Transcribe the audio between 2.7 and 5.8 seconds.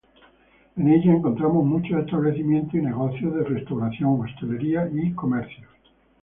y negocios de restauración, hostelería y comercios.